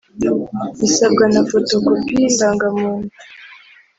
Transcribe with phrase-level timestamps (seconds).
[0.87, 3.15] isabwa na fotokopi y’indangamuntu